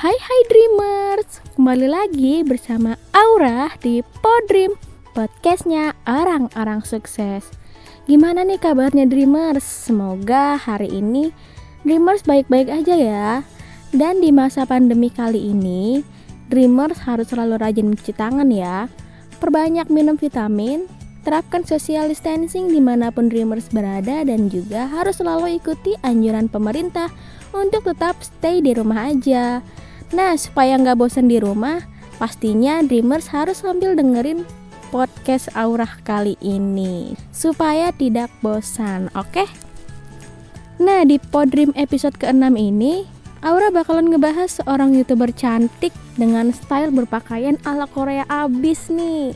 Hai 0.00 0.16
hai 0.16 0.40
Dreamers, 0.48 1.44
kembali 1.60 1.84
lagi 1.84 2.40
bersama 2.40 2.96
Aura 3.12 3.68
di 3.84 4.00
Podream, 4.24 4.72
podcastnya 5.12 5.92
orang-orang 6.08 6.80
sukses. 6.88 7.44
Gimana 8.08 8.40
nih 8.48 8.56
kabarnya 8.56 9.04
Dreamers? 9.04 9.60
Semoga 9.60 10.56
hari 10.56 10.88
ini 10.88 11.36
Dreamers 11.84 12.24
baik-baik 12.24 12.72
aja 12.72 12.96
ya. 12.96 13.30
Dan 13.92 14.24
di 14.24 14.32
masa 14.32 14.64
pandemi 14.64 15.12
kali 15.12 15.52
ini, 15.52 16.00
Dreamers 16.48 17.04
harus 17.04 17.28
selalu 17.28 17.60
rajin 17.60 17.92
mencuci 17.92 18.16
tangan 18.16 18.48
ya. 18.48 18.88
Perbanyak 19.36 19.92
minum 19.92 20.16
vitamin, 20.16 20.88
terapkan 21.28 21.60
social 21.68 22.08
distancing 22.08 22.72
di 22.72 22.80
mana 22.80 23.12
pun 23.12 23.28
Dreamers 23.28 23.68
berada 23.68 24.24
dan 24.24 24.48
juga 24.48 24.88
harus 24.88 25.20
selalu 25.20 25.60
ikuti 25.60 25.92
anjuran 26.00 26.48
pemerintah 26.48 27.12
untuk 27.52 27.84
tetap 27.84 28.16
stay 28.24 28.64
di 28.64 28.72
rumah 28.72 29.12
aja. 29.12 29.60
Nah, 30.10 30.34
supaya 30.34 30.74
nggak 30.74 30.98
bosan 30.98 31.30
di 31.30 31.38
rumah, 31.38 31.86
pastinya 32.18 32.82
Dreamers 32.82 33.30
harus 33.30 33.62
sambil 33.62 33.94
dengerin 33.94 34.42
podcast 34.90 35.46
Aurah 35.54 36.02
kali 36.02 36.34
ini 36.42 37.14
supaya 37.30 37.94
tidak 37.94 38.28
bosan, 38.42 39.06
oke? 39.14 39.30
Okay? 39.30 39.48
Nah, 40.80 41.06
di 41.06 41.20
Podream 41.20 41.70
episode 41.76 42.16
ke-6 42.18 42.56
ini, 42.56 43.06
Aura 43.40 43.72
bakalan 43.72 44.12
ngebahas 44.12 44.60
seorang 44.60 44.92
YouTuber 44.96 45.32
cantik 45.32 45.96
dengan 46.20 46.52
style 46.52 46.92
berpakaian 46.92 47.56
ala 47.64 47.88
Korea 47.88 48.28
abis 48.28 48.92
nih. 48.92 49.32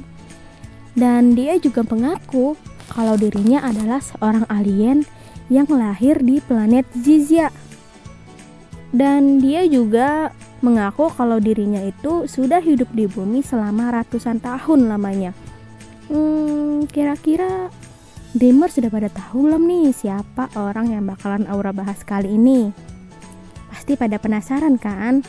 Dan 0.93 1.33
dia 1.33 1.57
juga 1.57 1.85
mengaku 1.89 2.53
kalau 2.93 3.17
dirinya 3.17 3.65
adalah 3.65 4.05
seorang 4.05 4.45
alien 4.53 5.09
yang 5.49 5.69
lahir 5.73 6.21
di 6.21 6.41
planet 6.45 6.85
Zizia. 6.97 7.49
Dan 8.93 9.41
dia 9.41 9.65
juga 9.65 10.33
mengaku 10.65 11.13
kalau 11.13 11.37
dirinya 11.37 11.85
itu 11.85 12.25
sudah 12.25 12.65
hidup 12.65 12.89
di 12.97 13.05
bumi 13.05 13.45
selama 13.45 14.01
ratusan 14.01 14.41
tahun 14.41 14.89
lamanya. 14.89 15.37
Hmm, 16.09 16.89
kira-kira 16.89 17.69
Dreamer 18.35 18.67
sudah 18.67 18.91
pada 18.91 19.07
tahu 19.07 19.47
belum 19.47 19.63
nih 19.63 19.95
siapa 19.95 20.51
orang 20.59 20.91
yang 20.91 21.07
bakalan 21.07 21.47
Aura 21.47 21.71
bahas 21.71 22.03
kali 22.03 22.35
ini? 22.35 22.75
Pasti 23.71 23.95
pada 23.95 24.19
penasaran 24.19 24.75
kan? 24.75 25.23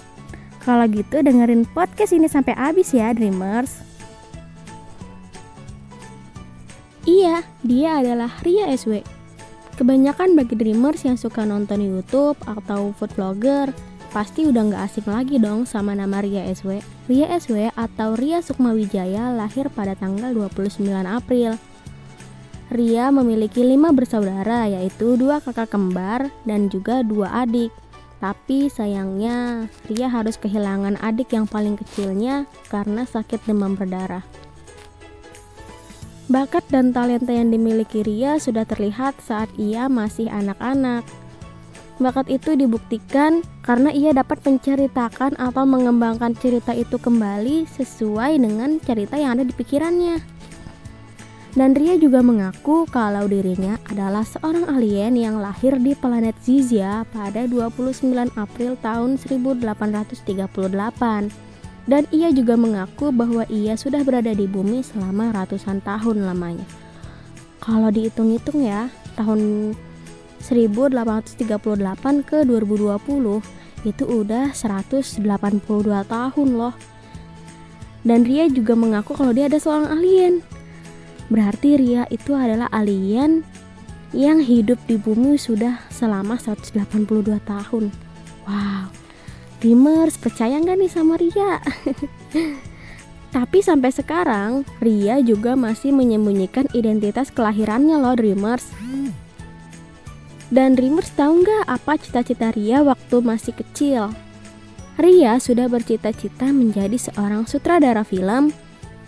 Kalau 0.66 0.90
gitu 0.90 1.22
dengerin 1.22 1.70
podcast 1.70 2.18
ini 2.18 2.26
sampai 2.26 2.58
habis 2.58 2.90
ya 2.90 3.14
Dreamers. 3.14 3.78
Iya, 7.06 7.46
dia 7.62 8.02
adalah 8.02 8.34
Ria 8.42 8.74
SW. 8.74 9.06
Kebanyakan 9.78 10.34
bagi 10.34 10.58
Dreamers 10.58 11.06
yang 11.06 11.22
suka 11.22 11.46
nonton 11.46 11.86
YouTube 11.86 12.42
atau 12.50 12.90
food 12.98 13.14
vlogger, 13.14 13.70
pasti 14.16 14.48
udah 14.48 14.72
nggak 14.72 14.84
asing 14.88 15.12
lagi 15.12 15.36
dong 15.44 15.68
sama 15.68 15.92
nama 15.92 16.24
Ria 16.24 16.48
SW. 16.48 16.80
Ria 17.12 17.36
SW 17.36 17.68
atau 17.76 18.16
Ria 18.16 18.40
Sukma 18.40 18.72
Wijaya 18.72 19.36
lahir 19.36 19.68
pada 19.68 19.92
tanggal 19.92 20.32
29 20.32 20.88
April. 21.04 21.60
Ria 22.72 23.12
memiliki 23.12 23.60
lima 23.60 23.92
bersaudara 23.92 24.72
yaitu 24.72 25.20
dua 25.20 25.44
kakak 25.44 25.76
kembar 25.76 26.32
dan 26.48 26.72
juga 26.72 27.04
dua 27.04 27.44
adik. 27.44 27.76
Tapi 28.24 28.72
sayangnya 28.72 29.68
Ria 29.92 30.08
harus 30.08 30.40
kehilangan 30.40 30.96
adik 31.04 31.36
yang 31.36 31.44
paling 31.44 31.76
kecilnya 31.76 32.48
karena 32.72 33.04
sakit 33.04 33.44
demam 33.44 33.76
berdarah. 33.76 34.24
Bakat 36.32 36.64
dan 36.72 36.96
talenta 36.96 37.36
yang 37.36 37.52
dimiliki 37.52 38.00
Ria 38.00 38.40
sudah 38.40 38.64
terlihat 38.64 39.20
saat 39.20 39.52
ia 39.60 39.92
masih 39.92 40.32
anak-anak. 40.32 41.04
Bakat 41.96 42.28
itu 42.28 42.60
dibuktikan 42.60 43.40
karena 43.64 43.88
ia 43.88 44.12
dapat 44.12 44.44
menceritakan 44.44 45.40
atau 45.40 45.64
mengembangkan 45.64 46.36
cerita 46.36 46.76
itu 46.76 47.00
kembali 47.00 47.64
sesuai 47.72 48.36
dengan 48.36 48.84
cerita 48.84 49.16
yang 49.16 49.40
ada 49.40 49.48
di 49.48 49.56
pikirannya. 49.56 50.20
Dan 51.56 51.72
Ria 51.72 51.96
juga 51.96 52.20
mengaku 52.20 52.84
kalau 52.92 53.32
dirinya 53.32 53.80
adalah 53.88 54.28
seorang 54.28 54.76
alien 54.76 55.16
yang 55.16 55.40
lahir 55.40 55.80
di 55.80 55.96
planet 55.96 56.36
Zizia 56.44 57.08
pada 57.16 57.48
29 57.48 58.12
April 58.36 58.76
tahun 58.84 59.16
1838. 59.16 60.36
Dan 61.88 62.04
ia 62.12 62.28
juga 62.36 62.60
mengaku 62.60 63.16
bahwa 63.16 63.48
ia 63.48 63.80
sudah 63.80 64.04
berada 64.04 64.36
di 64.36 64.52
bumi 64.52 64.84
selama 64.84 65.32
ratusan 65.32 65.80
tahun 65.80 66.28
lamanya. 66.28 66.68
Kalau 67.64 67.88
dihitung-hitung 67.88 68.60
ya, 68.60 68.92
tahun 69.16 69.72
1838 70.46 72.22
ke 72.22 72.46
2020 72.46 73.42
itu 73.86 74.04
udah 74.06 74.54
182 74.54 75.26
tahun 76.06 76.50
loh. 76.54 76.74
Dan 78.06 78.22
Ria 78.22 78.46
juga 78.46 78.78
mengaku 78.78 79.18
kalau 79.18 79.34
dia 79.34 79.50
ada 79.50 79.58
seorang 79.58 79.90
alien. 79.90 80.46
Berarti 81.34 81.82
Ria 81.82 82.06
itu 82.14 82.38
adalah 82.38 82.70
alien 82.70 83.42
yang 84.14 84.38
hidup 84.38 84.78
di 84.86 85.02
bumi 85.02 85.42
sudah 85.42 85.82
selama 85.90 86.38
182 86.38 87.42
tahun. 87.42 87.90
Wow. 88.46 88.94
Dreamers 89.58 90.22
percaya 90.22 90.62
nggak 90.62 90.78
nih 90.78 90.92
sama 90.94 91.18
Ria? 91.18 91.58
Tapi 93.36 93.60
sampai 93.60 93.90
sekarang 93.90 94.64
Ria 94.80 95.20
juga 95.20 95.58
masih 95.58 95.92
menyembunyikan 95.92 96.70
identitas 96.72 97.34
kelahirannya 97.34 97.98
loh 97.98 98.16
Dreamers. 98.16 98.70
Dan 100.54 100.78
Dreamers 100.78 101.10
tahu 101.18 101.42
nggak 101.42 101.66
apa 101.66 101.98
cita-cita 101.98 102.54
Ria 102.54 102.86
waktu 102.86 103.18
masih 103.18 103.58
kecil? 103.58 104.14
Ria 104.96 105.42
sudah 105.42 105.66
bercita-cita 105.66 106.54
menjadi 106.54 106.96
seorang 106.96 107.50
sutradara 107.50 108.06
film, 108.06 108.54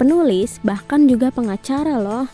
penulis, 0.02 0.58
bahkan 0.66 1.06
juga 1.06 1.30
pengacara 1.30 2.02
loh. 2.02 2.26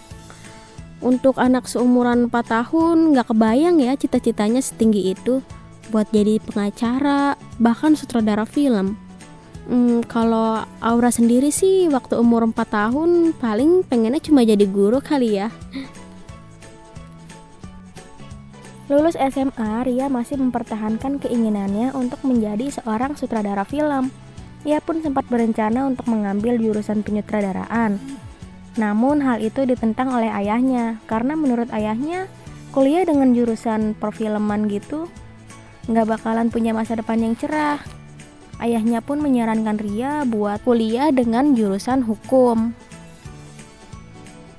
Untuk 1.03 1.35
anak 1.35 1.67
seumuran 1.67 2.31
4 2.31 2.47
tahun 2.47 3.11
nggak 3.11 3.35
kebayang 3.35 3.83
ya 3.83 3.93
cita-citanya 3.99 4.63
setinggi 4.63 5.11
itu 5.11 5.43
buat 5.91 6.07
jadi 6.15 6.39
pengacara, 6.39 7.35
bahkan 7.59 7.99
sutradara 7.99 8.47
film. 8.47 8.95
Hmm, 9.67 10.03
kalau 10.07 10.63
Aura 10.83 11.11
sendiri 11.11 11.51
sih 11.51 11.91
waktu 11.91 12.19
umur 12.19 12.47
4 12.47 12.55
tahun 12.67 13.35
paling 13.35 13.83
pengennya 13.83 14.23
cuma 14.23 14.47
jadi 14.47 14.63
guru 14.63 15.03
kali 15.03 15.43
ya. 15.43 15.51
Lulus 18.91 19.15
SMA, 19.15 19.87
Ria 19.87 20.11
masih 20.11 20.35
mempertahankan 20.43 21.23
keinginannya 21.23 21.95
untuk 21.95 22.19
menjadi 22.27 22.67
seorang 22.67 23.15
sutradara 23.15 23.63
film. 23.63 24.11
Ia 24.67 24.83
pun 24.83 24.99
sempat 24.99 25.23
berencana 25.31 25.87
untuk 25.87 26.11
mengambil 26.11 26.59
jurusan 26.59 26.99
penyutradaraan. 26.99 27.99
Namun 28.75 29.23
hal 29.23 29.39
itu 29.39 29.63
ditentang 29.63 30.11
oleh 30.11 30.27
ayahnya, 30.27 30.99
karena 31.07 31.39
menurut 31.39 31.71
ayahnya, 31.71 32.27
kuliah 32.75 33.07
dengan 33.07 33.31
jurusan 33.31 33.95
perfilman 33.95 34.67
gitu 34.67 35.07
nggak 35.83 36.15
bakalan 36.15 36.47
punya 36.47 36.71
masa 36.71 36.95
depan 36.95 37.19
yang 37.19 37.35
cerah. 37.35 37.79
Ayahnya 38.63 39.03
pun 39.03 39.19
menyarankan 39.19 39.75
Ria 39.75 40.23
buat 40.23 40.63
kuliah 40.63 41.11
dengan 41.11 41.51
jurusan 41.51 42.07
hukum. 42.07 42.71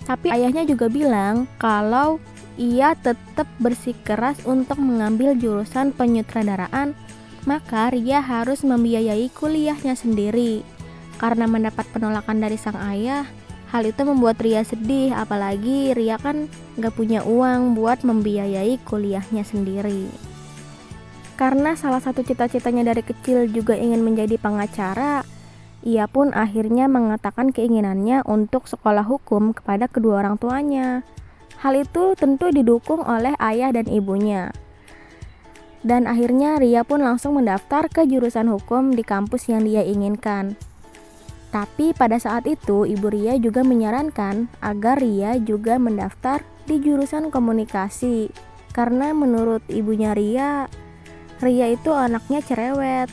Tapi 0.04 0.28
ayahnya 0.28 0.68
juga 0.68 0.92
bilang 0.92 1.48
kalau 1.56 2.20
ia 2.54 2.94
tetap 2.94 3.50
bersikeras 3.58 4.38
untuk 4.46 4.78
mengambil 4.78 5.34
jurusan 5.34 5.90
penyutradaraan, 5.90 6.94
maka 7.44 7.92
Ria 7.92 8.22
harus 8.22 8.62
membiayai 8.62 9.28
kuliahnya 9.34 9.98
sendiri. 9.98 10.62
Karena 11.18 11.46
mendapat 11.46 11.86
penolakan 11.90 12.42
dari 12.42 12.58
sang 12.58 12.78
ayah, 12.78 13.26
hal 13.74 13.82
itu 13.86 14.02
membuat 14.06 14.38
Ria 14.38 14.62
sedih, 14.62 15.14
apalagi 15.14 15.94
Ria 15.94 16.18
kan 16.18 16.46
gak 16.78 16.94
punya 16.94 17.26
uang 17.26 17.74
buat 17.74 18.02
membiayai 18.06 18.78
kuliahnya 18.86 19.42
sendiri. 19.42 20.06
Karena 21.34 21.74
salah 21.74 21.98
satu 21.98 22.22
cita-citanya 22.22 22.94
dari 22.94 23.02
kecil 23.02 23.50
juga 23.50 23.74
ingin 23.74 24.06
menjadi 24.06 24.38
pengacara, 24.38 25.26
ia 25.82 26.06
pun 26.06 26.30
akhirnya 26.30 26.86
mengatakan 26.86 27.50
keinginannya 27.50 28.22
untuk 28.24 28.70
sekolah 28.70 29.04
hukum 29.04 29.52
kepada 29.52 29.90
kedua 29.90 30.22
orang 30.24 30.38
tuanya. 30.38 31.02
Hal 31.64 31.80
itu 31.80 32.12
tentu 32.12 32.52
didukung 32.52 33.00
oleh 33.00 33.32
ayah 33.40 33.72
dan 33.72 33.88
ibunya. 33.88 34.52
Dan 35.80 36.04
akhirnya 36.04 36.60
Ria 36.60 36.84
pun 36.84 37.00
langsung 37.00 37.40
mendaftar 37.40 37.88
ke 37.88 38.04
jurusan 38.04 38.52
hukum 38.52 38.92
di 38.92 39.00
kampus 39.00 39.48
yang 39.48 39.64
dia 39.64 39.80
inginkan. 39.80 40.60
Tapi 41.48 41.96
pada 41.96 42.20
saat 42.20 42.44
itu 42.44 42.84
Ibu 42.84 43.08
Ria 43.08 43.40
juga 43.40 43.64
menyarankan 43.64 44.52
agar 44.60 45.00
Ria 45.00 45.40
juga 45.40 45.80
mendaftar 45.80 46.44
di 46.68 46.84
jurusan 46.84 47.32
komunikasi. 47.32 48.28
Karena 48.76 49.16
menurut 49.16 49.64
ibunya 49.72 50.12
Ria, 50.12 50.68
Ria 51.40 51.72
itu 51.72 51.96
anaknya 51.96 52.44
cerewet 52.44 53.08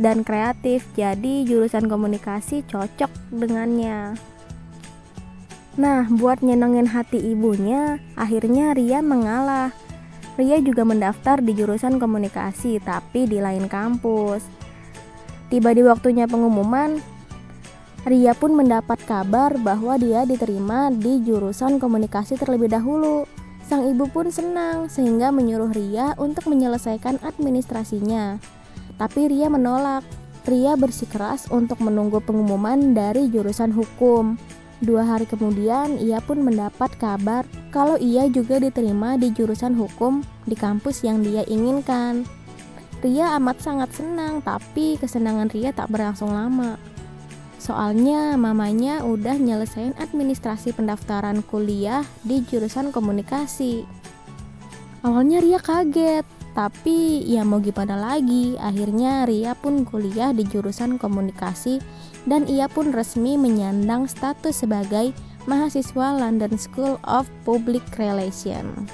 dan 0.00 0.24
kreatif, 0.24 0.88
jadi 0.96 1.44
jurusan 1.44 1.84
komunikasi 1.84 2.64
cocok 2.64 3.12
dengannya. 3.28 4.16
Nah, 5.80 6.04
buat 6.12 6.44
nyenengin 6.44 6.92
hati 6.92 7.16
ibunya, 7.16 7.96
akhirnya 8.12 8.76
Ria 8.76 9.00
mengalah. 9.00 9.72
Ria 10.36 10.60
juga 10.60 10.84
mendaftar 10.84 11.40
di 11.40 11.56
jurusan 11.56 11.96
komunikasi, 11.96 12.84
tapi 12.84 13.24
di 13.24 13.40
lain 13.40 13.64
kampus. 13.64 14.44
Tiba 15.48 15.72
di 15.72 15.80
waktunya 15.80 16.28
pengumuman, 16.28 17.00
Ria 18.04 18.36
pun 18.36 18.60
mendapat 18.60 19.00
kabar 19.08 19.56
bahwa 19.56 19.96
dia 19.96 20.28
diterima 20.28 20.92
di 20.92 21.24
jurusan 21.24 21.80
komunikasi 21.80 22.36
terlebih 22.36 22.68
dahulu. 22.68 23.24
Sang 23.64 23.88
ibu 23.88 24.04
pun 24.04 24.28
senang 24.28 24.92
sehingga 24.92 25.32
menyuruh 25.32 25.72
Ria 25.72 26.12
untuk 26.20 26.52
menyelesaikan 26.52 27.24
administrasinya. 27.24 28.36
Tapi 29.00 29.32
Ria 29.32 29.48
menolak. 29.48 30.04
Ria 30.44 30.76
bersikeras 30.76 31.48
untuk 31.48 31.80
menunggu 31.80 32.20
pengumuman 32.20 32.92
dari 32.92 33.32
jurusan 33.32 33.72
hukum. 33.72 34.36
Dua 34.80 35.04
hari 35.04 35.28
kemudian, 35.28 36.00
ia 36.00 36.24
pun 36.24 36.40
mendapat 36.40 36.88
kabar 36.96 37.44
kalau 37.68 38.00
ia 38.00 38.24
juga 38.32 38.56
diterima 38.56 39.20
di 39.20 39.28
jurusan 39.28 39.76
hukum 39.76 40.24
di 40.48 40.56
kampus 40.56 41.04
yang 41.04 41.20
dia 41.20 41.44
inginkan. 41.44 42.24
Ria 43.04 43.36
amat 43.36 43.60
sangat 43.60 43.92
senang, 43.96 44.40
tapi 44.40 44.96
kesenangan 44.96 45.52
Ria 45.52 45.72
tak 45.76 45.92
berlangsung 45.92 46.32
lama. 46.32 46.80
Soalnya 47.60 48.40
mamanya 48.40 49.04
udah 49.04 49.36
nyelesain 49.36 49.92
administrasi 50.00 50.72
pendaftaran 50.72 51.44
kuliah 51.44 52.00
di 52.24 52.40
jurusan 52.40 52.88
komunikasi. 52.88 53.84
Awalnya 55.04 55.44
Ria 55.44 55.60
kaget, 55.60 56.24
tapi 56.56 57.24
ya 57.28 57.44
mau 57.44 57.60
gimana 57.60 58.00
lagi, 58.00 58.56
akhirnya 58.56 59.28
Ria 59.28 59.52
pun 59.56 59.84
kuliah 59.84 60.32
di 60.32 60.44
jurusan 60.48 60.96
komunikasi 60.96 61.80
dan 62.24 62.48
ia 62.48 62.68
pun 62.68 62.92
resmi 62.92 63.36
menyandang 63.40 64.08
status 64.08 64.64
sebagai 64.64 65.12
mahasiswa 65.48 66.16
London 66.16 66.56
School 66.60 67.00
of 67.06 67.28
Public 67.48 67.84
Relations. 67.96 68.90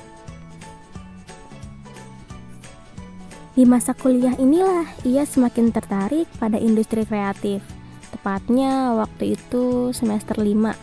Di 3.56 3.64
masa 3.64 3.96
kuliah 3.96 4.36
inilah 4.36 4.84
ia 5.02 5.24
semakin 5.24 5.72
tertarik 5.72 6.28
pada 6.36 6.60
industri 6.60 7.08
kreatif 7.08 7.64
tepatnya 8.12 8.92
waktu 8.94 9.34
itu 9.34 9.96
semester 9.96 10.36
5 10.38 10.76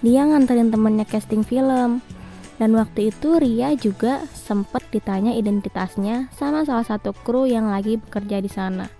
dia 0.00 0.24
nganterin 0.24 0.72
temennya 0.72 1.04
casting 1.04 1.44
film 1.44 2.00
dan 2.56 2.70
waktu 2.76 3.12
itu 3.12 3.40
Ria 3.40 3.72
juga 3.76 4.24
sempet 4.32 4.84
ditanya 4.92 5.32
identitasnya 5.32 6.28
sama 6.36 6.64
salah 6.64 6.84
satu 6.84 7.12
kru 7.12 7.48
yang 7.48 7.68
lagi 7.72 7.96
bekerja 7.96 8.40
di 8.44 8.48
sana. 8.52 8.99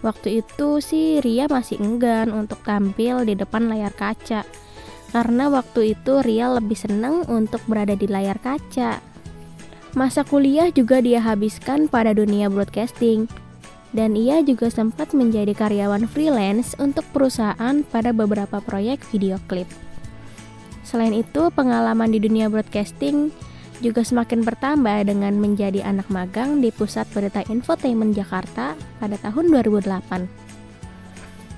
Waktu 0.00 0.40
itu 0.40 0.80
sih 0.80 1.20
Ria 1.20 1.44
masih 1.50 1.76
enggan 1.76 2.32
untuk 2.32 2.64
tampil 2.64 3.28
di 3.28 3.36
depan 3.36 3.68
layar 3.68 3.92
kaca 3.92 4.48
karena 5.10 5.50
waktu 5.50 5.98
itu 5.98 6.22
Ria 6.22 6.48
lebih 6.56 6.78
seneng 6.78 7.26
untuk 7.28 7.60
berada 7.66 7.92
di 7.92 8.06
layar 8.06 8.38
kaca. 8.40 9.02
Masa 9.92 10.22
kuliah 10.22 10.70
juga 10.70 11.02
dia 11.02 11.18
habiskan 11.18 11.90
pada 11.90 12.14
dunia 12.14 12.46
broadcasting 12.46 13.26
dan 13.90 14.14
ia 14.14 14.38
juga 14.40 14.70
sempat 14.70 15.10
menjadi 15.12 15.50
karyawan 15.50 16.06
freelance 16.06 16.78
untuk 16.78 17.02
perusahaan 17.10 17.82
pada 17.90 18.14
beberapa 18.14 18.62
proyek 18.62 19.02
video 19.10 19.36
klip. 19.50 19.66
Selain 20.86 21.14
itu, 21.14 21.50
pengalaman 21.54 22.10
di 22.10 22.22
dunia 22.22 22.46
broadcasting 22.46 23.34
juga 23.80 24.04
semakin 24.04 24.44
bertambah 24.44 25.08
dengan 25.08 25.36
menjadi 25.40 25.82
anak 25.84 26.06
magang 26.12 26.60
di 26.60 26.68
Pusat 26.68 27.06
Berita 27.16 27.40
Infotainment 27.48 28.12
Jakarta 28.12 28.76
pada 29.00 29.16
tahun 29.16 29.50
2008. 29.52 30.28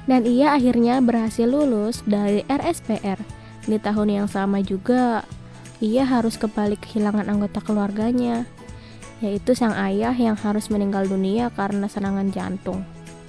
Dan 0.06 0.26
ia 0.26 0.54
akhirnya 0.54 0.98
berhasil 0.98 1.46
lulus 1.46 2.02
dari 2.06 2.42
RSPR. 2.46 3.18
Di 3.62 3.78
tahun 3.78 4.22
yang 4.22 4.28
sama 4.30 4.58
juga, 4.62 5.22
ia 5.78 6.02
harus 6.02 6.34
kembali 6.38 6.78
kehilangan 6.78 7.26
anggota 7.26 7.58
keluarganya 7.62 8.46
yaitu 9.22 9.54
sang 9.54 9.72
ayah 9.78 10.12
yang 10.12 10.34
harus 10.34 10.66
meninggal 10.68 11.06
dunia 11.06 11.48
karena 11.54 11.86
serangan 11.86 12.28
jantung. 12.34 12.82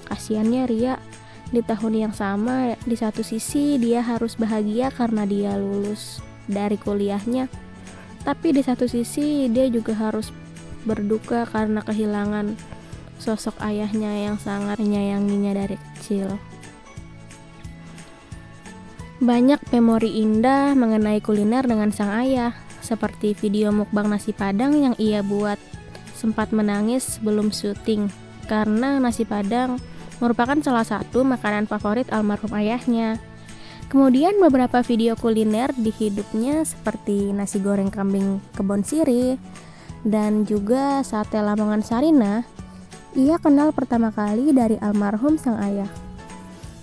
Kasiannya 0.09 0.65
Ria 0.65 0.97
di 1.53 1.61
tahun 1.61 2.09
yang 2.09 2.13
sama 2.17 2.73
di 2.81 2.97
satu 2.97 3.21
sisi 3.21 3.77
dia 3.77 4.01
harus 4.01 4.33
bahagia 4.33 4.89
karena 4.89 5.21
dia 5.29 5.53
lulus 5.53 6.17
dari 6.49 6.81
kuliahnya, 6.81 7.45
tapi 8.23 8.55
di 8.55 8.63
satu 8.63 8.87
sisi 8.87 9.51
dia 9.51 9.67
juga 9.67 9.95
harus 9.95 10.31
berduka 10.83 11.47
karena 11.47 11.83
kehilangan 11.83 12.55
sosok 13.19 13.55
ayahnya 13.63 14.27
yang 14.31 14.35
sangat 14.35 14.79
menyayanginya 14.79 15.55
dari 15.55 15.77
kecil. 15.79 16.35
Banyak 19.23 19.71
memori 19.71 20.19
indah 20.19 20.75
mengenai 20.75 21.23
kuliner 21.23 21.63
dengan 21.63 21.95
sang 21.95 22.11
ayah, 22.11 22.51
seperti 22.83 23.31
video 23.31 23.71
mukbang 23.71 24.11
nasi 24.11 24.35
padang 24.35 24.75
yang 24.75 24.95
ia 24.99 25.23
buat 25.23 25.55
sempat 26.11 26.51
menangis 26.51 27.19
sebelum 27.19 27.51
syuting 27.51 28.11
karena 28.51 28.99
nasi 28.99 29.23
padang 29.23 29.79
merupakan 30.19 30.59
salah 30.59 30.83
satu 30.83 31.23
makanan 31.23 31.71
favorit 31.71 32.11
almarhum 32.11 32.51
ayahnya. 32.55 33.19
Kemudian 33.93 34.41
beberapa 34.41 34.81
video 34.81 35.13
kuliner 35.13 35.69
di 35.77 35.93
hidupnya 35.93 36.65
seperti 36.65 37.29
nasi 37.29 37.61
goreng 37.61 37.93
kambing 37.93 38.41
kebon 38.57 38.81
siri 38.81 39.37
dan 40.01 40.49
juga 40.49 41.05
sate 41.05 41.37
Lamongan 41.37 41.85
Sarina, 41.85 42.41
ia 43.13 43.37
kenal 43.37 43.69
pertama 43.69 44.09
kali 44.09 44.49
dari 44.49 44.81
almarhum 44.81 45.37
sang 45.37 45.61
ayah. 45.61 45.85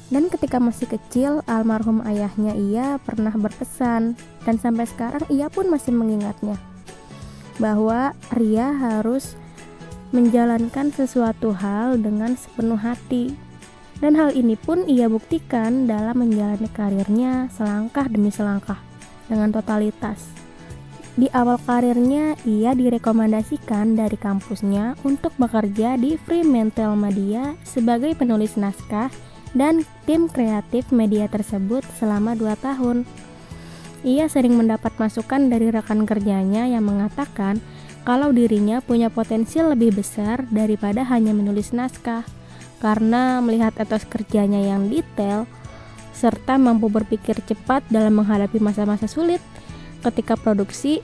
Dan 0.07 0.31
ketika 0.31 0.63
masih 0.63 0.87
kecil, 0.87 1.43
almarhum 1.51 1.99
ayahnya 2.07 2.55
ia 2.55 3.03
pernah 3.03 3.35
berpesan 3.35 4.15
dan 4.47 4.57
sampai 4.63 4.87
sekarang 4.87 5.27
ia 5.35 5.51
pun 5.51 5.67
masih 5.67 5.91
mengingatnya 5.91 6.63
bahwa 7.59 8.15
Ria 8.39 8.71
harus 8.71 9.35
menjalankan 10.15 10.95
sesuatu 10.95 11.59
hal 11.59 11.99
dengan 11.99 12.39
sepenuh 12.39 12.79
hati. 12.79 13.35
Dan 14.01 14.17
hal 14.17 14.33
ini 14.33 14.57
pun 14.57 14.89
ia 14.89 15.13
buktikan 15.13 15.85
dalam 15.85 16.25
menjalani 16.25 16.69
karirnya 16.73 17.53
selangkah 17.53 18.09
demi 18.09 18.33
selangkah 18.33 18.81
dengan 19.29 19.53
totalitas. 19.53 20.25
Di 21.21 21.29
awal 21.37 21.61
karirnya, 21.61 22.33
ia 22.49 22.73
direkomendasikan 22.73 23.93
dari 23.93 24.17
kampusnya 24.17 24.97
untuk 25.05 25.37
bekerja 25.37 26.01
di 26.01 26.17
Fremantle 26.17 26.97
Media 26.97 27.53
sebagai 27.61 28.17
penulis 28.17 28.57
naskah 28.57 29.13
dan 29.53 29.85
tim 30.09 30.33
kreatif 30.33 30.89
media 30.95 31.29
tersebut 31.29 31.85
selama 32.01 32.33
2 32.39 32.57
tahun. 32.57 33.05
Ia 34.01 34.33
sering 34.33 34.57
mendapat 34.57 34.97
masukan 34.97 35.53
dari 35.53 35.69
rekan 35.69 36.09
kerjanya 36.09 36.65
yang 36.65 36.89
mengatakan 36.89 37.61
kalau 38.01 38.33
dirinya 38.33 38.81
punya 38.81 39.13
potensi 39.13 39.61
lebih 39.61 39.93
besar 39.93 40.49
daripada 40.49 41.05
hanya 41.05 41.37
menulis 41.37 41.77
naskah, 41.77 42.25
karena 42.81 43.45
melihat 43.45 43.77
etos 43.77 44.09
kerjanya 44.09 44.61
yang 44.61 44.89
detail 44.89 45.45
serta 46.17 46.61
mampu 46.61 46.93
berpikir 46.93 47.39
cepat 47.45 47.85
dalam 47.89 48.21
menghadapi 48.21 48.61
masa-masa 48.61 49.09
sulit 49.09 49.41
ketika 50.05 50.37
produksi. 50.37 51.01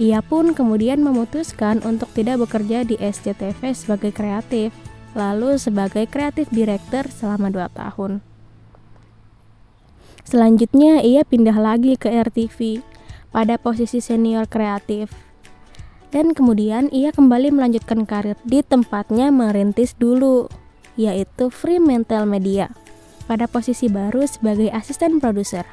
Ia 0.00 0.24
pun 0.24 0.56
kemudian 0.56 1.04
memutuskan 1.04 1.84
untuk 1.84 2.08
tidak 2.16 2.48
bekerja 2.48 2.80
di 2.82 2.96
SCTV 2.96 3.76
sebagai 3.76 4.08
kreatif, 4.08 4.72
lalu 5.12 5.60
sebagai 5.60 6.08
kreatif 6.08 6.48
director 6.48 7.04
selama 7.12 7.52
2 7.52 7.68
tahun. 7.76 8.24
Selanjutnya 10.24 11.04
ia 11.04 11.28
pindah 11.28 11.58
lagi 11.60 12.00
ke 12.00 12.08
RTV 12.08 12.80
pada 13.36 13.60
posisi 13.60 14.00
senior 14.00 14.48
kreatif. 14.48 15.12
Dan 16.08 16.32
kemudian 16.32 16.88
ia 16.88 17.12
kembali 17.12 17.52
melanjutkan 17.52 18.08
karir 18.08 18.40
di 18.48 18.64
tempatnya 18.64 19.28
merintis 19.28 19.92
dulu, 19.96 20.48
yaitu 20.98 21.48
Fremantle 21.48 22.28
Media, 22.28 22.72
pada 23.24 23.48
posisi 23.48 23.88
baru 23.88 24.26
sebagai 24.28 24.68
asisten 24.74 25.18
produser. 25.22 25.64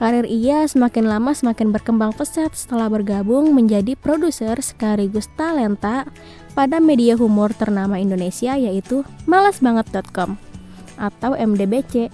Karir 0.00 0.24
ia 0.24 0.64
semakin 0.64 1.04
lama 1.04 1.36
semakin 1.36 1.76
berkembang 1.76 2.16
pesat 2.16 2.56
setelah 2.56 2.88
bergabung 2.88 3.52
menjadi 3.52 3.92
produser 4.00 4.56
sekaligus 4.64 5.28
talenta 5.36 6.08
pada 6.56 6.80
media 6.80 7.20
humor 7.20 7.52
ternama 7.52 8.00
Indonesia 8.00 8.56
yaitu 8.56 9.04
malasbanget.com 9.28 10.40
atau 10.96 11.36
MDBC 11.36 12.08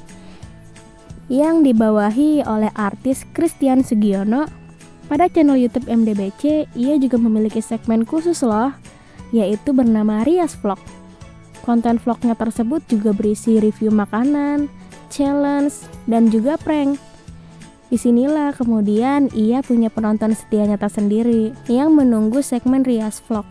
yang 1.31 1.62
dibawahi 1.62 2.43
oleh 2.47 2.71
artis 2.75 3.26
Christian 3.35 3.83
Sugiono. 3.83 4.47
Pada 5.07 5.31
channel 5.31 5.55
YouTube 5.55 5.87
MDBC, 5.87 6.67
ia 6.75 6.95
juga 6.99 7.15
memiliki 7.15 7.62
segmen 7.62 8.03
khusus 8.03 8.43
loh, 8.43 8.75
yaitu 9.31 9.71
bernama 9.71 10.26
Rias 10.26 10.59
Vlog. 10.59 10.83
Konten 11.67 11.99
vlognya 11.99 12.39
tersebut 12.39 12.87
juga 12.87 13.11
berisi 13.11 13.59
review 13.59 13.91
makanan, 13.91 14.71
challenge, 15.11 15.83
dan 16.07 16.31
juga 16.31 16.55
prank. 16.55 16.95
Di 17.91 17.99
sinilah 17.99 18.55
kemudian 18.55 19.35
ia 19.35 19.67
punya 19.67 19.91
penonton 19.91 20.31
setianya 20.31 20.79
tersendiri 20.79 21.51
yang 21.67 21.91
menunggu 21.91 22.39
segmen 22.39 22.87
Rias 22.87 23.19
Vlog. 23.27 23.47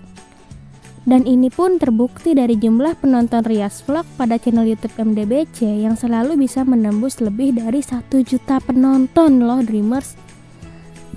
Dan 1.05 1.27
ini 1.27 1.53
pun 1.53 1.77
terbukti 1.77 2.33
dari 2.33 2.57
jumlah 2.57 2.97
penonton 3.03 3.45
Rias 3.45 3.85
Vlog 3.85 4.07
pada 4.17 4.41
channel 4.41 4.65
YouTube 4.65 4.95
MDBC 4.95 5.85
yang 5.85 5.93
selalu 5.93 6.39
bisa 6.39 6.65
menembus 6.65 7.21
lebih 7.21 7.53
dari 7.53 7.83
1 7.83 8.09
juta 8.25 8.57
penonton 8.63 9.43
loh 9.43 9.61
Dreamers. 9.61 10.17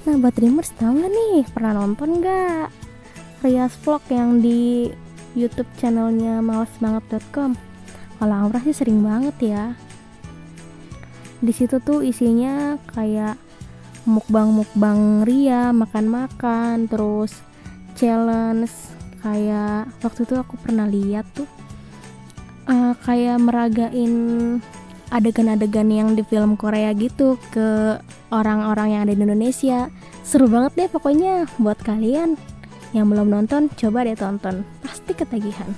Nah 0.04 0.18
buat 0.20 0.36
Dreamers 0.36 0.76
tahu 0.76 0.98
nggak 0.98 1.10
nih 1.14 1.36
pernah 1.54 1.72
nonton 1.78 2.20
nggak 2.20 2.68
Rias 3.46 3.74
Vlog 3.80 4.02
yang 4.12 4.44
di 4.44 4.92
YouTube 5.36 5.68
channelnya 5.76 6.40
malesbanget.com? 6.40 7.58
Kalau 8.18 8.34
Aura 8.34 8.60
sih 8.64 8.76
sering 8.76 9.04
banget 9.04 9.36
ya. 9.42 9.64
Di 11.38 11.52
situ 11.54 11.78
tuh 11.82 12.02
isinya 12.02 12.80
kayak 12.96 13.38
mukbang-mukbang 14.08 15.28
Ria, 15.28 15.70
makan-makan, 15.70 16.88
terus 16.88 17.44
challenge 17.98 18.72
kayak 19.20 19.90
waktu 20.00 20.22
itu 20.22 20.34
aku 20.38 20.54
pernah 20.62 20.86
lihat 20.86 21.26
tuh 21.34 21.50
uh, 22.70 22.94
kayak 23.02 23.42
meragain 23.42 24.14
adegan-adegan 25.08 25.88
yang 25.88 26.08
di 26.14 26.22
film 26.22 26.54
Korea 26.54 26.92
gitu 26.94 27.40
ke 27.50 27.98
orang-orang 28.30 28.94
yang 28.94 29.00
ada 29.08 29.16
di 29.16 29.22
Indonesia 29.24 29.88
seru 30.20 30.46
banget 30.46 30.72
deh 30.76 30.88
pokoknya 30.92 31.48
buat 31.56 31.80
kalian 31.80 32.36
yang 32.96 33.08
belum 33.08 33.28
nonton 33.28 33.68
coba 33.74 34.04
deh 34.04 34.16
tonton. 34.16 34.64
Pasti 34.84 35.12
ketagihan. 35.12 35.70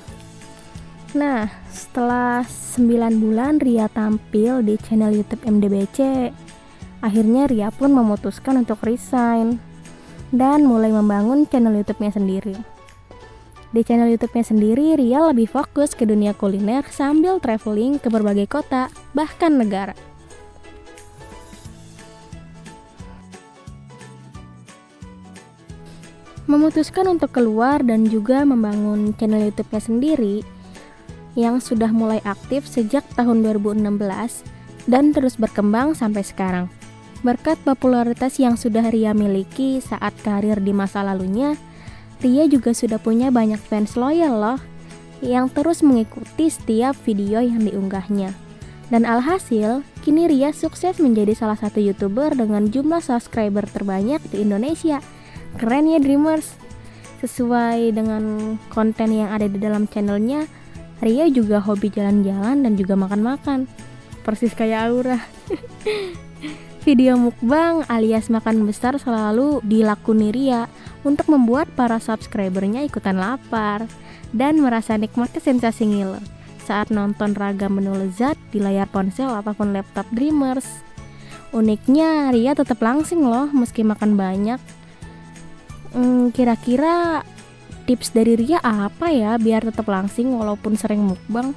Nah 1.17 1.51
setelah 1.71 2.47
9 2.47 3.19
bulan 3.19 3.59
Ria 3.59 3.91
tampil 3.91 4.63
di 4.63 4.79
channel 4.79 5.11
YouTube 5.11 5.43
MDBC 5.43 6.31
akhirnya 7.03 7.49
Ria 7.51 7.69
pun 7.75 7.91
memutuskan 7.91 8.63
untuk 8.63 8.79
resign 8.87 9.59
dan 10.31 10.63
mulai 10.63 10.95
membangun 10.95 11.47
channel 11.51 11.75
YouTube-nya 11.75 12.15
sendiri. 12.15 12.55
Di 13.71 13.87
channel 13.87 14.11
YouTube-nya 14.11 14.45
sendiri, 14.47 14.99
Ria 14.99 15.23
lebih 15.31 15.47
fokus 15.47 15.95
ke 15.95 16.03
dunia 16.03 16.35
kuliner 16.35 16.83
sambil 16.91 17.39
traveling 17.39 18.03
ke 18.03 18.11
berbagai 18.11 18.51
kota, 18.51 18.91
bahkan 19.15 19.55
negara. 19.55 19.95
Memutuskan 26.51 27.07
untuk 27.07 27.31
keluar 27.31 27.79
dan 27.87 28.11
juga 28.11 28.43
membangun 28.43 29.15
channel 29.15 29.55
YouTube-nya 29.55 29.87
sendiri 29.87 30.37
yang 31.39 31.63
sudah 31.63 31.95
mulai 31.95 32.19
aktif 32.27 32.67
sejak 32.67 33.07
tahun 33.15 33.47
2016 33.47 33.87
dan 34.91 35.15
terus 35.15 35.39
berkembang 35.39 35.95
sampai 35.95 36.27
sekarang. 36.27 36.67
Berkat 37.23 37.55
popularitas 37.63 38.43
yang 38.43 38.59
sudah 38.59 38.83
Ria 38.91 39.15
miliki 39.15 39.79
saat 39.79 40.11
karir 40.27 40.59
di 40.59 40.75
masa 40.75 41.07
lalunya, 41.07 41.55
Ria 42.19 42.51
juga 42.51 42.75
sudah 42.75 42.99
punya 42.99 43.31
banyak 43.31 43.63
fans 43.63 43.95
loyal 43.95 44.35
loh 44.35 44.59
yang 45.23 45.47
terus 45.55 45.87
mengikuti 45.87 46.51
setiap 46.51 46.99
video 47.07 47.39
yang 47.39 47.63
diunggahnya. 47.63 48.35
Dan 48.91 49.07
alhasil, 49.07 49.87
kini 50.03 50.27
Ria 50.27 50.51
sukses 50.51 50.99
menjadi 50.99 51.31
salah 51.31 51.55
satu 51.55 51.79
YouTuber 51.79 52.35
dengan 52.35 52.67
jumlah 52.75 52.99
subscriber 52.99 53.71
terbanyak 53.71 54.19
di 54.35 54.43
Indonesia. 54.43 54.99
Keren 55.59 55.91
ya 55.91 55.99
Dreamers! 55.99 56.55
Sesuai 57.25 57.91
dengan 57.91 58.55
konten 58.71 59.11
yang 59.11 59.35
ada 59.35 59.51
di 59.51 59.59
dalam 59.59 59.91
channelnya, 59.91 60.47
Ria 61.01 61.27
juga 61.33 61.59
hobi 61.65 61.89
jalan-jalan 61.89 62.63
dan 62.63 62.73
juga 62.77 62.95
makan-makan. 62.95 63.65
Persis 64.21 64.53
kayak 64.53 64.93
Aura. 64.93 65.19
Video 66.87 67.17
mukbang 67.21 67.85
alias 67.93 68.33
makan 68.33 68.65
besar 68.65 68.97
selalu 68.97 69.61
dilakoni 69.65 70.33
Ria 70.33 70.65
untuk 71.05 71.29
membuat 71.29 71.69
para 71.77 72.01
subscribernya 72.01 72.85
ikutan 72.85 73.21
lapar 73.21 73.85
dan 74.33 74.61
merasa 74.61 74.97
nikmatnya 74.97 75.45
sensasi 75.45 75.85
ngiler 75.85 76.25
saat 76.71 76.89
nonton 76.95 77.35
ragam 77.35 77.77
menu 77.77 77.99
lezat 77.99 78.39
di 78.55 78.63
layar 78.63 78.87
ponsel 78.87 79.27
ataupun 79.27 79.75
laptop 79.75 80.07
Dreamers. 80.15 80.87
Uniknya, 81.51 82.31
Ria 82.31 82.55
tetap 82.55 82.79
langsing 82.79 83.27
loh 83.27 83.51
meski 83.51 83.83
makan 83.83 84.15
banyak. 84.15 84.63
Hmm, 85.91 86.31
kira-kira 86.31 87.27
tips 87.91 88.15
dari 88.15 88.39
Ria 88.39 88.63
apa 88.63 89.11
ya 89.11 89.35
biar 89.35 89.67
tetap 89.67 89.91
langsing 89.91 90.31
walaupun 90.31 90.79
sering 90.79 91.03
mukbang? 91.03 91.51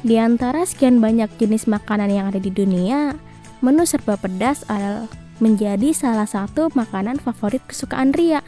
Di 0.00 0.16
antara 0.16 0.64
sekian 0.64 0.96
banyak 0.96 1.28
jenis 1.36 1.68
makanan 1.68 2.08
yang 2.08 2.26
ada 2.32 2.40
di 2.40 2.48
dunia, 2.48 3.12
menu 3.60 3.84
serba 3.84 4.16
pedas 4.16 4.64
adalah 4.64 5.04
menjadi 5.40 5.92
salah 5.92 6.24
satu 6.24 6.72
makanan 6.72 7.20
favorit 7.20 7.60
kesukaan 7.68 8.16
Ria. 8.16 8.40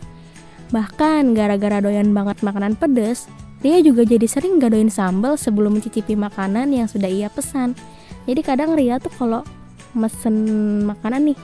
Bahkan 0.73 1.37
gara-gara 1.37 1.85
doyan 1.85 2.17
banget 2.17 2.41
makanan 2.41 2.81
pedas, 2.81 3.29
Ria 3.61 3.85
juga 3.85 4.09
jadi 4.09 4.25
sering 4.25 4.57
gadoin 4.57 4.88
sambal 4.88 5.37
sebelum 5.37 5.76
mencicipi 5.76 6.17
makanan 6.17 6.73
yang 6.73 6.88
sudah 6.88 7.12
ia 7.12 7.29
pesan. 7.29 7.76
Jadi 8.25 8.41
kadang 8.41 8.73
Ria 8.73 8.97
tuh 8.97 9.12
kalau 9.12 9.45
mesen 9.93 10.49
makanan 10.88 11.33
nih, 11.33 11.38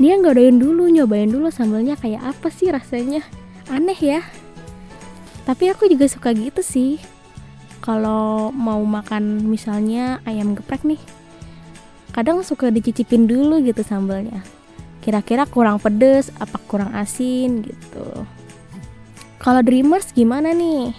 dia 0.00 0.16
doyan 0.20 0.56
dulu, 0.56 0.88
nyobain 0.88 1.28
dulu 1.28 1.52
sambalnya 1.52 1.98
kayak 1.98 2.22
apa 2.36 2.48
sih 2.48 2.72
rasanya. 2.72 3.24
Aneh 3.68 3.98
ya. 3.98 4.20
Tapi 5.48 5.72
aku 5.72 5.90
juga 5.90 6.08
suka 6.08 6.32
gitu 6.32 6.62
sih. 6.64 7.02
Kalau 7.82 8.54
mau 8.54 8.78
makan 8.86 9.50
misalnya 9.50 10.22
ayam 10.22 10.54
geprek 10.54 10.86
nih, 10.86 11.02
kadang 12.14 12.44
suka 12.46 12.70
dicicipin 12.70 13.26
dulu 13.26 13.58
gitu 13.64 13.82
sambalnya 13.82 14.44
kira-kira 15.02 15.50
kurang 15.50 15.82
pedes 15.82 16.30
apa 16.38 16.62
kurang 16.70 16.94
asin 16.94 17.66
gitu 17.66 18.06
kalau 19.42 19.58
Dreamers 19.58 20.14
gimana 20.14 20.54
nih? 20.54 20.94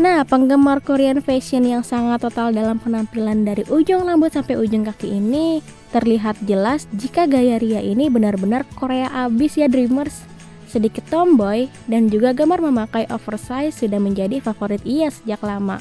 Nah, 0.00 0.24
penggemar 0.24 0.80
Korean 0.80 1.20
fashion 1.20 1.68
yang 1.68 1.84
sangat 1.84 2.24
total 2.24 2.48
dalam 2.48 2.80
penampilan 2.80 3.44
dari 3.44 3.60
ujung 3.68 4.08
rambut 4.08 4.32
sampai 4.32 4.56
ujung 4.56 4.88
kaki 4.88 5.20
ini 5.20 5.60
terlihat 5.94 6.42
jelas 6.42 6.90
jika 6.90 7.30
gaya 7.30 7.62
Ria 7.62 7.78
ini 7.78 8.10
benar-benar 8.10 8.66
Korea 8.74 9.06
abis 9.30 9.54
ya 9.54 9.70
Dreamers. 9.70 10.26
Sedikit 10.66 11.06
tomboy 11.06 11.70
dan 11.86 12.10
juga 12.10 12.34
gemar 12.34 12.58
memakai 12.58 13.06
oversize 13.14 13.78
sudah 13.78 14.02
menjadi 14.02 14.42
favorit 14.42 14.82
ia 14.82 15.06
sejak 15.06 15.38
lama. 15.46 15.78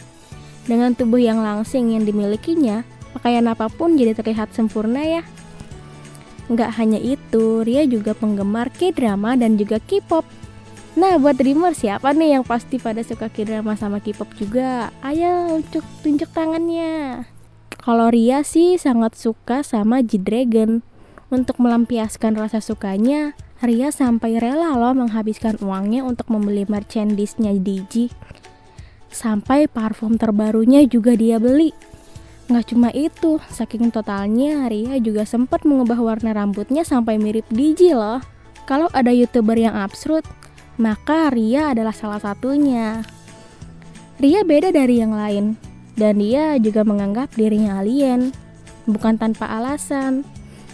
Dengan 0.69 0.93
tubuh 0.93 1.17
yang 1.17 1.41
langsing 1.41 1.97
yang 1.97 2.05
dimilikinya, 2.05 2.85
pakaian 3.17 3.49
apa 3.49 3.73
pun 3.73 3.97
jadi 3.97 4.13
terlihat 4.13 4.53
sempurna 4.53 5.01
ya. 5.01 5.25
Nggak 6.45 6.71
hanya 6.77 7.01
itu, 7.01 7.65
Ria 7.65 7.89
juga 7.89 8.13
penggemar 8.13 8.69
K-drama 8.69 9.33
dan 9.33 9.57
juga 9.57 9.81
K-pop. 9.81 10.29
Nah, 10.93 11.17
buat 11.17 11.41
dreamer 11.41 11.73
siapa 11.73 12.13
nih 12.13 12.37
yang 12.37 12.45
pasti 12.45 12.77
pada 12.77 13.01
suka 13.01 13.25
K-drama 13.33 13.73
sama 13.73 13.97
K-pop 13.97 14.29
juga? 14.37 14.93
Ayo, 15.01 15.57
tunjuk, 15.65 15.85
tunjuk 16.05 16.29
tangannya. 16.29 17.25
Kalau 17.83 18.07
Ria 18.07 18.47
sih 18.47 18.79
sangat 18.79 19.19
suka 19.19 19.59
sama 19.59 19.99
G-Dragon. 19.99 20.79
Untuk 21.27 21.59
melampiaskan 21.59 22.39
rasa 22.39 22.63
sukanya, 22.63 23.35
Ria 23.59 23.91
sampai 23.91 24.39
rela 24.39 24.79
loh 24.79 24.95
menghabiskan 24.95 25.59
uangnya 25.59 26.07
untuk 26.07 26.31
membeli 26.31 26.63
merchandise-nya 26.63 27.51
DG. 27.59 28.07
Sampai 29.11 29.67
parfum 29.67 30.15
terbarunya 30.15 30.87
juga 30.87 31.19
dia 31.19 31.43
beli. 31.43 31.75
Nggak 32.47 32.71
cuma 32.71 32.87
itu, 32.95 33.43
saking 33.51 33.91
totalnya 33.91 34.71
Ria 34.71 34.95
juga 35.03 35.27
sempat 35.27 35.67
mengubah 35.67 35.99
warna 35.99 36.31
rambutnya 36.31 36.87
sampai 36.87 37.19
mirip 37.19 37.43
Diji 37.51 37.91
loh. 37.91 38.23
Kalau 38.63 38.87
ada 38.95 39.11
youtuber 39.11 39.59
yang 39.59 39.75
absurd, 39.75 40.23
maka 40.79 41.27
Ria 41.35 41.75
adalah 41.75 41.91
salah 41.91 42.23
satunya. 42.23 43.03
Ria 44.23 44.47
beda 44.47 44.71
dari 44.71 45.03
yang 45.03 45.11
lain, 45.11 45.72
dan 45.99 46.21
dia 46.21 46.57
juga 46.57 46.85
menganggap 46.85 47.33
dirinya 47.33 47.79
alien. 47.81 48.33
Bukan 48.83 49.15
tanpa 49.15 49.47
alasan, 49.47 50.27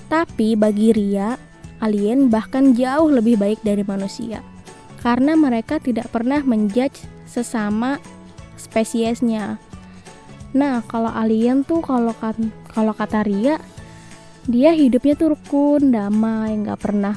tapi 0.09 0.57
bagi 0.57 0.89
Ria, 0.89 1.37
alien 1.77 2.33
bahkan 2.33 2.73
jauh 2.73 3.13
lebih 3.13 3.37
baik 3.37 3.61
dari 3.61 3.85
manusia. 3.85 4.41
Karena 4.99 5.37
mereka 5.37 5.77
tidak 5.77 6.09
pernah 6.09 6.41
menjudge 6.41 7.05
sesama 7.29 8.01
spesiesnya 8.57 9.61
Nah, 10.49 10.81
kalau 10.89 11.13
alien 11.13 11.61
tuh 11.61 11.85
kalau 11.85 12.13
kan 12.17 12.33
kalau 12.73 12.93
kata 12.93 13.21
Ria 13.21 13.61
dia 14.49 14.73
hidupnya 14.73 15.13
tuh 15.13 15.37
rukun, 15.37 15.93
damai, 15.93 16.57
nggak 16.57 16.81
pernah 16.81 17.13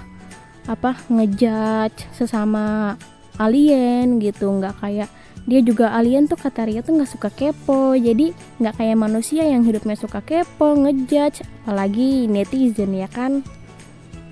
apa 0.68 1.00
ngejudge 1.08 2.12
sesama 2.12 2.94
alien 3.40 4.20
gitu, 4.20 4.52
nggak 4.52 4.76
kayak 4.84 5.08
dia 5.42 5.58
juga 5.58 5.90
alien 5.90 6.30
tuh 6.30 6.38
kata 6.38 6.70
Ria 6.70 6.86
tuh 6.86 6.94
nggak 6.98 7.10
suka 7.10 7.28
kepo, 7.34 7.98
jadi 7.98 8.30
nggak 8.62 8.74
kayak 8.78 8.98
manusia 8.98 9.42
yang 9.42 9.66
hidupnya 9.66 9.98
suka 9.98 10.22
kepo, 10.22 10.78
ngejudge, 10.78 11.42
apalagi 11.66 12.30
netizen 12.30 12.94
ya 12.94 13.10
kan. 13.10 13.42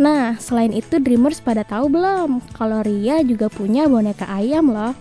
Nah, 0.01 0.39
selain 0.41 0.73
itu 0.73 0.97
Dreamers 0.97 1.43
pada 1.45 1.67
tahu 1.67 1.93
belum 1.93 2.41
kalau 2.55 2.81
Ria 2.81 3.21
juga 3.27 3.51
punya 3.51 3.85
boneka 3.91 4.25
ayam 4.31 4.71
loh. 4.73 4.95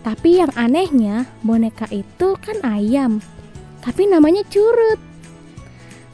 Tapi 0.00 0.40
yang 0.40 0.52
anehnya, 0.56 1.28
boneka 1.44 1.88
itu 1.92 2.36
kan 2.40 2.56
ayam, 2.64 3.20
tapi 3.84 4.08
namanya 4.08 4.44
curut. 4.48 5.00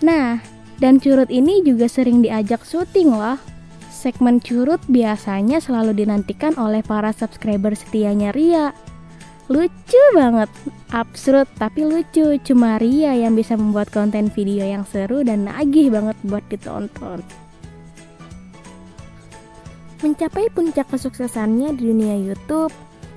Nah, 0.03 0.39
dan 0.79 1.03
curut 1.03 1.31
ini 1.31 1.63
juga 1.67 1.91
sering 1.91 2.23
diajak 2.23 2.63
syuting 2.63 3.15
loh. 3.15 3.39
Segmen 3.91 4.39
curut 4.39 4.79
biasanya 4.87 5.59
selalu 5.59 5.97
dinantikan 6.05 6.55
oleh 6.61 6.85
para 6.85 7.11
subscriber 7.11 7.75
setianya 7.75 8.31
Ria. 8.31 8.71
Lucu 9.47 10.03
banget, 10.15 10.51
absurd 10.91 11.47
tapi 11.55 11.87
lucu. 11.87 12.35
Cuma 12.43 12.83
Ria 12.83 13.15
yang 13.15 13.39
bisa 13.39 13.55
membuat 13.55 13.95
konten 13.95 14.27
video 14.35 14.67
yang 14.67 14.83
seru 14.83 15.23
dan 15.23 15.47
nagih 15.47 15.91
banget 15.91 16.19
buat 16.27 16.43
ditonton. 16.51 17.23
Mencapai 20.03 20.51
puncak 20.51 20.91
kesuksesannya 20.93 21.73
di 21.79 21.83
dunia 21.89 22.19
YouTube, 22.21 22.75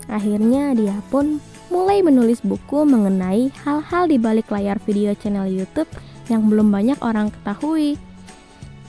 Akhirnya 0.10 0.74
dia 0.74 0.98
pun 1.14 1.38
mulai 1.70 2.02
menulis 2.02 2.42
buku 2.42 2.82
mengenai 2.82 3.54
hal-hal 3.62 4.10
di 4.10 4.18
balik 4.18 4.50
layar 4.50 4.82
video 4.82 5.14
channel 5.14 5.46
YouTube 5.46 5.88
yang 6.34 6.50
belum 6.50 6.74
banyak 6.74 6.98
orang 7.06 7.30
ketahui. 7.30 7.94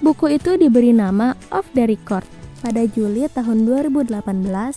Buku 0.00 0.40
itu 0.40 0.56
diberi 0.56 0.97
nama 0.97 1.37
Off 1.52 1.68
the 1.76 1.85
Record 1.85 2.25
pada 2.61 2.85
Juli 2.85 3.25
tahun 3.33 3.64
2018 3.64 4.12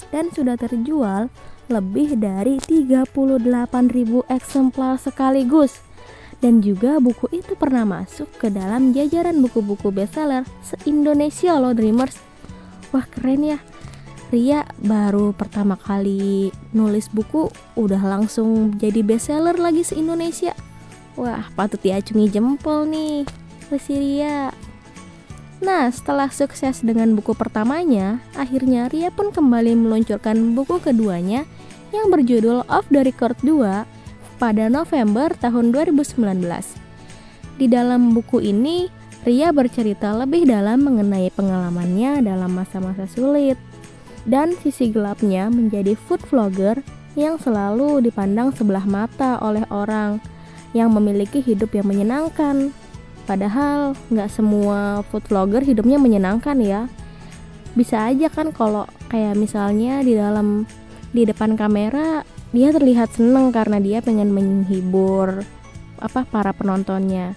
dan 0.09 0.25
sudah 0.31 0.55
terjual 0.55 1.27
lebih 1.67 2.19
dari 2.19 2.59
38.000 2.59 3.11
eksemplar 4.27 4.99
sekaligus. 4.99 5.83
Dan 6.43 6.59
juga 6.59 6.99
buku 6.99 7.31
itu 7.31 7.55
pernah 7.55 7.87
masuk 7.87 8.27
ke 8.35 8.51
dalam 8.51 8.91
jajaran 8.91 9.39
buku-buku 9.39 9.95
bestseller 9.95 10.43
se-Indonesia 10.59 11.55
loh 11.55 11.71
Dreamers. 11.71 12.19
Wah 12.91 13.07
keren 13.07 13.47
ya. 13.47 13.59
Ria 14.27 14.65
baru 14.81 15.31
pertama 15.31 15.77
kali 15.77 16.49
nulis 16.73 17.07
buku 17.13 17.47
udah 17.77 18.01
langsung 18.01 18.75
jadi 18.75 18.99
bestseller 19.05 19.55
lagi 19.55 19.87
se-Indonesia. 19.87 20.51
Wah 21.15 21.47
patut 21.55 21.79
diacungi 21.79 22.27
jempol 22.27 22.91
nih. 22.91 23.23
Si 23.73 23.93
Ria. 23.95 24.51
Nah, 25.63 25.87
setelah 25.87 26.27
sukses 26.27 26.83
dengan 26.83 27.15
buku 27.15 27.31
pertamanya, 27.31 28.19
akhirnya 28.35 28.91
Ria 28.91 29.07
pun 29.15 29.31
kembali 29.31 29.79
meluncurkan 29.79 30.59
buku 30.59 30.83
keduanya 30.83 31.47
yang 31.95 32.11
berjudul 32.11 32.67
Off 32.67 32.83
the 32.91 32.99
Record 32.99 33.39
2 33.47 33.87
pada 34.43 34.67
November 34.67 35.31
tahun 35.39 35.71
2019. 35.71 36.19
Di 37.55 37.71
dalam 37.71 38.11
buku 38.11 38.43
ini, 38.43 38.91
Ria 39.23 39.55
bercerita 39.55 40.11
lebih 40.11 40.43
dalam 40.51 40.83
mengenai 40.83 41.31
pengalamannya 41.31 42.27
dalam 42.27 42.51
masa-masa 42.51 43.07
sulit 43.07 43.55
dan 44.27 44.51
sisi 44.59 44.91
gelapnya 44.91 45.47
menjadi 45.47 45.95
food 45.95 46.19
vlogger 46.27 46.83
yang 47.15 47.39
selalu 47.39 48.03
dipandang 48.03 48.51
sebelah 48.51 48.83
mata 48.83 49.39
oleh 49.39 49.63
orang 49.71 50.19
yang 50.75 50.91
memiliki 50.91 51.39
hidup 51.39 51.71
yang 51.71 51.87
menyenangkan 51.87 52.75
Padahal 53.23 53.95
nggak 54.11 54.29
semua 54.31 55.01
food 55.07 55.23
vlogger 55.31 55.63
hidupnya 55.63 55.95
menyenangkan 55.95 56.59
ya. 56.59 56.91
Bisa 57.73 58.11
aja 58.11 58.27
kan 58.29 58.51
kalau 58.51 58.85
kayak 59.07 59.39
misalnya 59.39 60.03
di 60.03 60.13
dalam 60.13 60.67
di 61.13 61.23
depan 61.23 61.55
kamera 61.55 62.25
dia 62.53 62.69
terlihat 62.69 63.15
seneng 63.17 63.49
karena 63.49 63.81
dia 63.81 64.03
pengen 64.03 64.29
menghibur 64.29 65.41
apa 65.97 66.27
para 66.27 66.51
penontonnya. 66.51 67.33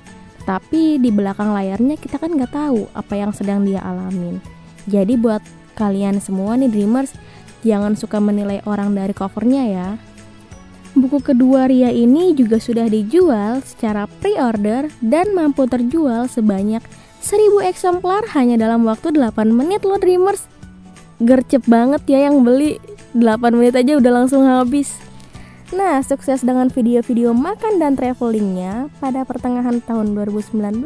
Tapi 0.47 0.99
di 1.03 1.11
belakang 1.11 1.51
layarnya 1.51 1.99
kita 1.99 2.19
kan 2.19 2.35
nggak 2.35 2.53
tahu 2.55 2.87
apa 2.95 3.15
yang 3.15 3.31
sedang 3.35 3.63
dia 3.63 3.83
alamin. 3.83 4.39
Jadi 4.87 5.19
buat 5.19 5.43
kalian 5.75 6.23
semua 6.23 6.55
nih 6.55 6.71
dreamers 6.71 7.15
jangan 7.67 7.99
suka 7.99 8.23
menilai 8.23 8.63
orang 8.67 8.95
dari 8.95 9.15
covernya 9.15 9.65
ya. 9.67 9.89
Buku 10.97 11.21
kedua 11.21 11.69
Ria 11.69 11.93
ini 11.93 12.33
juga 12.33 12.57
sudah 12.57 12.89
dijual 12.89 13.61
secara 13.61 14.09
pre-order 14.09 14.89
dan 15.05 15.37
mampu 15.37 15.69
terjual 15.69 16.25
sebanyak 16.25 16.81
1000 17.21 17.69
eksemplar 17.69 18.25
hanya 18.33 18.57
dalam 18.57 18.89
waktu 18.89 19.13
8 19.13 19.53
menit 19.53 19.85
loh 19.85 20.01
Dreamers. 20.01 20.49
Gercep 21.21 21.69
banget 21.69 22.01
ya 22.09 22.33
yang 22.33 22.41
beli, 22.41 22.81
8 23.13 23.21
menit 23.53 23.77
aja 23.77 24.01
udah 24.01 24.25
langsung 24.25 24.49
habis. 24.49 24.97
Nah, 25.77 26.01
sukses 26.01 26.41
dengan 26.41 26.73
video-video 26.73 27.37
makan 27.37 27.77
dan 27.77 27.93
travelingnya 27.93 28.89
pada 28.97 29.29
pertengahan 29.29 29.85
tahun 29.85 30.17
2019, 30.17 30.81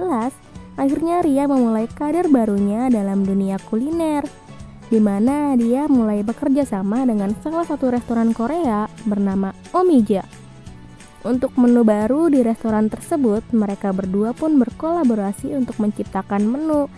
akhirnya 0.74 1.22
Ria 1.22 1.46
memulai 1.46 1.86
karir 1.86 2.26
barunya 2.26 2.90
dalam 2.90 3.22
dunia 3.22 3.62
kuliner 3.70 4.26
di 4.90 4.98
mana 4.98 5.54
dia 5.54 5.86
mulai 5.86 6.26
bekerja 6.26 6.66
sama 6.66 7.06
dengan 7.06 7.30
salah 7.38 7.62
satu 7.62 7.94
restoran 7.94 8.34
Korea 8.34 8.90
bernama 9.06 9.54
Omija. 9.70 10.26
Untuk 11.22 11.54
menu 11.54 11.86
baru 11.86 12.26
di 12.32 12.42
restoran 12.42 12.90
tersebut, 12.90 13.46
mereka 13.54 13.94
berdua 13.94 14.34
pun 14.34 14.58
berkolaborasi 14.58 15.54
untuk 15.54 15.78
menciptakan 15.78 16.42
menu 16.42 16.90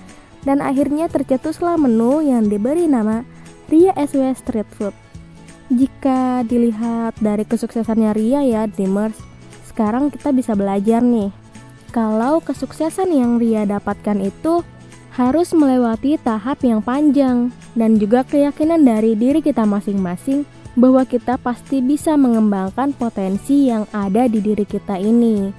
dan 0.42 0.64
akhirnya 0.64 1.06
tercetuslah 1.12 1.76
menu 1.76 2.24
yang 2.24 2.48
diberi 2.48 2.88
nama 2.88 3.26
Ria 3.68 3.92
SW 3.94 4.32
Street 4.34 4.70
Food. 4.74 4.94
Jika 5.72 6.44
dilihat 6.48 7.18
dari 7.18 7.44
kesuksesannya 7.44 8.12
Ria 8.12 8.40
ya, 8.44 8.62
Dreamers, 8.68 9.16
sekarang 9.68 10.12
kita 10.12 10.30
bisa 10.30 10.52
belajar 10.52 11.00
nih. 11.00 11.32
Kalau 11.90 12.40
kesuksesan 12.40 13.12
yang 13.12 13.40
Ria 13.40 13.64
dapatkan 13.64 14.20
itu 14.20 14.64
harus 15.12 15.52
melewati 15.52 16.16
tahap 16.16 16.64
yang 16.64 16.80
panjang 16.80 17.52
dan 17.76 18.00
juga 18.00 18.24
keyakinan 18.24 18.80
dari 18.80 19.12
diri 19.12 19.44
kita 19.44 19.68
masing-masing 19.68 20.48
bahwa 20.72 21.04
kita 21.04 21.36
pasti 21.36 21.84
bisa 21.84 22.16
mengembangkan 22.16 22.96
potensi 22.96 23.68
yang 23.68 23.84
ada 23.92 24.24
di 24.24 24.40
diri 24.40 24.64
kita 24.64 24.96
ini. 24.96 25.52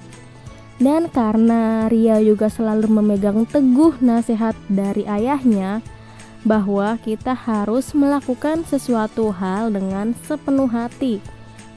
Dan 0.82 1.06
karena 1.06 1.86
Ria 1.86 2.18
juga 2.18 2.50
selalu 2.50 2.90
memegang 2.90 3.46
teguh 3.46 3.94
nasihat 4.02 4.58
dari 4.66 5.06
ayahnya 5.06 5.78
bahwa 6.42 6.98
kita 6.98 7.30
harus 7.30 7.94
melakukan 7.94 8.66
sesuatu 8.66 9.30
hal 9.30 9.70
dengan 9.70 10.18
sepenuh 10.26 10.66
hati. 10.66 11.22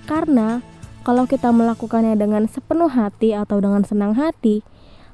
Karena 0.09 0.65
kalau 1.05 1.29
kita 1.29 1.53
melakukannya 1.53 2.17
dengan 2.17 2.49
sepenuh 2.49 2.89
hati 2.89 3.37
atau 3.37 3.61
dengan 3.61 3.85
senang 3.85 4.17
hati, 4.17 4.65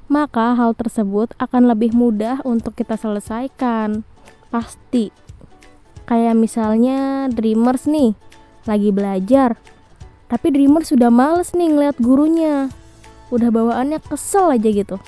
maka 0.06 0.52
hal 0.54 0.76
tersebut 0.76 1.32
akan 1.40 1.72
lebih 1.72 1.96
mudah 1.96 2.44
untuk 2.44 2.76
kita 2.76 2.94
selesaikan. 2.98 4.04
Pasti. 4.52 5.10
Kayak 6.04 6.36
misalnya 6.36 7.26
Dreamers 7.32 7.88
nih, 7.88 8.12
lagi 8.68 8.90
belajar. 8.92 9.56
Tapi 10.28 10.46
Dreamers 10.52 10.92
sudah 10.92 11.08
males 11.08 11.56
nih 11.56 11.72
ngeliat 11.72 11.96
gurunya. 11.96 12.68
Udah 13.32 13.48
bawaannya 13.48 14.04
kesel 14.04 14.52
aja 14.52 14.68
gitu. 14.68 15.00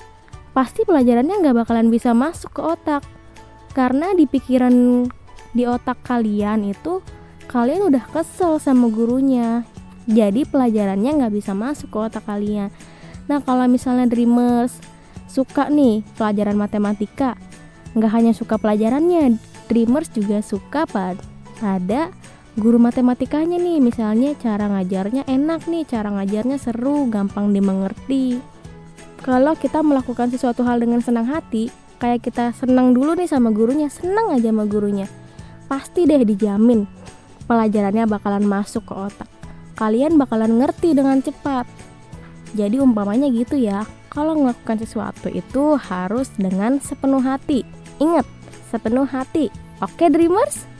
Pasti 0.57 0.81
pelajarannya 0.89 1.37
nggak 1.37 1.57
bakalan 1.65 1.93
bisa 1.93 2.17
masuk 2.17 2.57
ke 2.57 2.61
otak. 2.65 3.05
Karena 3.77 4.17
di 4.17 4.25
pikiran 4.25 5.05
di 5.53 5.63
otak 5.69 6.01
kalian 6.01 6.65
itu 6.65 7.05
kalian 7.45 7.93
udah 7.93 8.03
kesel 8.09 8.57
sama 8.57 8.89
gurunya. 8.89 9.61
Jadi 10.09 10.49
pelajarannya 10.49 11.21
nggak 11.21 11.33
bisa 11.33 11.53
masuk 11.53 11.93
ke 11.93 11.97
otak 12.09 12.25
kalian. 12.25 12.73
Nah 13.27 13.39
kalau 13.43 13.67
misalnya 13.67 14.07
Dreamers 14.07 14.75
suka 15.27 15.67
nih 15.67 16.03
pelajaran 16.15 16.55
matematika, 16.55 17.35
nggak 17.95 18.11
hanya 18.11 18.31
suka 18.31 18.55
pelajarannya, 18.59 19.35
Dreamers 19.67 20.11
juga 20.11 20.39
suka 20.39 20.87
pada 20.87 22.11
guru 22.57 22.79
matematikanya 22.81 23.59
nih. 23.59 23.83
Misalnya 23.83 24.33
cara 24.39 24.71
ngajarnya 24.71 25.27
enak 25.27 25.67
nih, 25.67 25.83
cara 25.85 26.09
ngajarnya 26.11 26.57
seru, 26.57 27.05
gampang 27.11 27.51
dimengerti. 27.51 28.39
Kalau 29.21 29.53
kita 29.59 29.83
melakukan 29.83 30.31
sesuatu 30.31 30.63
hal 30.63 30.79
dengan 30.79 31.03
senang 31.03 31.27
hati, 31.27 31.69
kayak 31.99 32.23
kita 32.23 32.53
senang 32.55 32.93
dulu 32.95 33.17
nih 33.17 33.27
sama 33.27 33.51
gurunya, 33.51 33.89
senang 33.91 34.31
aja 34.31 34.53
sama 34.53 34.63
gurunya, 34.69 35.09
pasti 35.67 36.05
deh 36.05 36.21
dijamin 36.23 36.85
pelajarannya 37.47 38.05
bakalan 38.05 38.43
masuk 38.45 38.83
ke 38.85 38.93
otak. 38.93 39.29
Kalian 39.79 40.19
bakalan 40.19 40.59
ngerti 40.59 40.93
dengan 40.93 41.23
cepat. 41.23 41.65
Jadi 42.55 42.79
umpamanya 42.79 43.27
gitu 43.27 43.59
ya, 43.59 43.83
kalau 44.07 44.37
melakukan 44.39 44.79
sesuatu 44.79 45.27
itu 45.27 45.75
harus 45.75 46.31
dengan 46.39 46.79
sepenuh 46.79 47.19
hati. 47.19 47.67
Ingat, 47.99 48.23
sepenuh 48.71 49.09
hati. 49.09 49.51
Oke 49.83 50.07
Dreamers? 50.07 50.77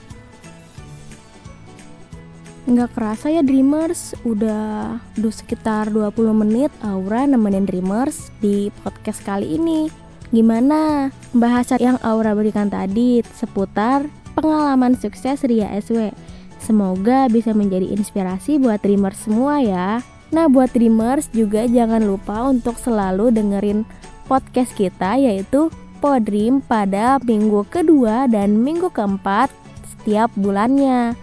Nggak 2.68 3.00
kerasa 3.00 3.32
ya 3.32 3.40
Dreamers, 3.40 4.12
udah 4.28 5.00
udah 5.00 5.32
sekitar 5.32 5.88
20 5.88 6.36
menit 6.36 6.68
Aura 6.84 7.24
nemenin 7.24 7.64
Dreamers 7.64 8.28
di 8.44 8.68
podcast 8.84 9.24
kali 9.24 9.56
ini. 9.56 9.88
Gimana 10.28 11.08
bahasan 11.32 11.80
yang 11.80 11.96
Aura 12.04 12.36
berikan 12.36 12.68
tadi 12.68 13.24
seputar 13.32 14.04
pengalaman 14.36 15.00
sukses 15.00 15.40
Ria 15.48 15.72
SW? 15.80 16.12
Semoga 16.60 17.32
bisa 17.32 17.56
menjadi 17.56 17.88
inspirasi 17.88 18.60
buat 18.60 18.84
Dreamers 18.84 19.24
semua 19.24 19.64
ya. 19.64 20.04
Nah, 20.28 20.46
buat 20.46 20.72
Dreamers 20.76 21.32
juga 21.32 21.64
jangan 21.64 22.04
lupa 22.04 22.48
untuk 22.52 22.76
selalu 22.76 23.32
dengerin 23.32 23.88
podcast 24.28 24.76
kita 24.76 25.16
yaitu 25.16 25.72
Podream 25.98 26.62
pada 26.62 27.18
minggu 27.18 27.66
kedua 27.66 28.30
dan 28.30 28.60
minggu 28.62 28.92
keempat 28.92 29.50
setiap 29.82 30.30
bulannya. 30.38 31.18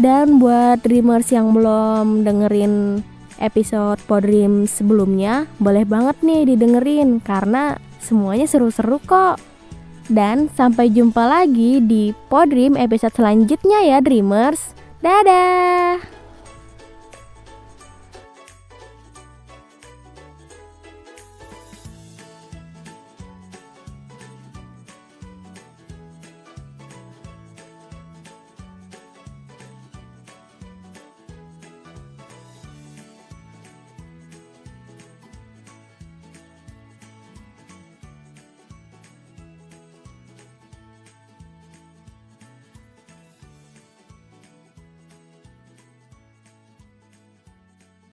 Dan 0.00 0.40
buat 0.40 0.80
Dreamers 0.80 1.28
yang 1.28 1.52
belum 1.52 2.24
dengerin 2.24 3.04
episode 3.36 4.00
Podream 4.08 4.64
sebelumnya, 4.64 5.44
boleh 5.60 5.84
banget 5.84 6.16
nih 6.24 6.48
didengerin 6.54 7.20
karena 7.20 7.76
semuanya 8.00 8.48
seru-seru 8.48 8.96
kok. 9.04 9.36
Dan 10.08 10.48
sampai 10.56 10.88
jumpa 10.88 11.20
lagi 11.20 11.78
di 11.84 12.16
Podream 12.32 12.80
episode 12.80 13.12
selanjutnya 13.12 13.84
ya 13.84 13.98
Dreamers. 14.00 14.72
Dadah! 15.04 16.21